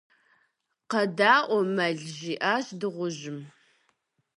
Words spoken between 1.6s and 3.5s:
мэл,- жиӀащ дыгъужьым.